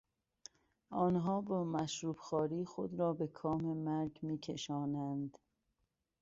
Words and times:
آنها 0.89 1.41
با 1.41 1.63
مشروب 1.63 2.17
خواری 2.19 2.65
خود 2.65 2.93
را 2.99 3.13
به 3.13 3.27
کام 3.27 3.63
مرگ 3.77 4.19
میکشانند. 4.21 5.37